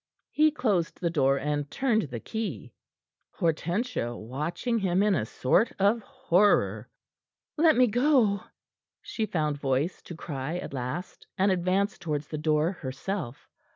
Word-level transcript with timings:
He 0.31 0.49
closed 0.49 0.99
the 0.99 1.11
door, 1.11 1.37
and 1.37 1.69
turned 1.69 2.09
the 2.09 2.19
key, 2.19 2.73
Hortensia 3.37 4.17
watching 4.17 4.79
him 4.79 5.03
in 5.03 5.13
a 5.13 5.27
sort 5.27 5.71
of 5.77 6.01
horror. 6.01 6.89
"Let 7.55 7.75
me 7.75 7.85
go!" 7.85 8.41
she 9.03 9.27
found 9.27 9.59
voice 9.59 10.01
to 10.01 10.15
cry 10.15 10.57
at 10.57 10.73
last, 10.73 11.27
and 11.37 11.51
advanced 11.51 12.01
towards 12.01 12.29
the 12.29 12.39
door 12.39 12.71
herself. 12.71 13.47